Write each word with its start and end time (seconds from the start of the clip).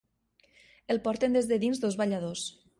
El 0.95 1.01
porten 1.05 1.37
des 1.39 1.53
de 1.53 1.61
dins 1.67 1.85
dos 1.87 2.01
balladors. 2.03 2.51